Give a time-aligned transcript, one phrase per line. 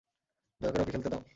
[0.61, 1.21] দয়া করে ওকে খেলতে দাও।